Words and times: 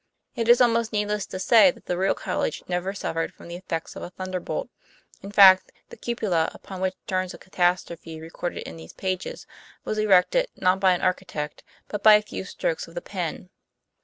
It 0.35 0.49
is 0.49 0.61
almost 0.61 0.91
needless 0.91 1.27
to 1.27 1.37
say 1.37 1.69
that 1.69 1.85
the 1.85 1.95
real 1.95 2.15
college 2.15 2.63
never 2.67 2.91
suffered 2.91 3.31
from 3.31 3.49
the 3.49 3.55
effects 3.55 3.95
of 3.95 4.01
a 4.01 4.09
thunderbolt; 4.09 4.67
in 5.21 5.31
fact, 5.31 5.71
the 5.89 5.95
"cupola," 5.95 6.49
upon 6.55 6.81
which 6.81 6.95
turns 7.05 7.35
a 7.35 7.37
catastrophe 7.37 8.19
recorded 8.19 8.63
in 8.63 8.77
these 8.77 8.93
pages, 8.93 9.45
was 9.85 9.99
erected, 9.99 10.47
not 10.55 10.79
by 10.79 10.93
an 10.93 11.01
archi 11.03 11.25
tect, 11.25 11.61
but 11.87 12.01
by 12.01 12.15
a 12.15 12.23
few 12.23 12.45
strokes 12.45 12.87
of 12.87 12.95
the 12.95 13.01
pen. 13.03 13.51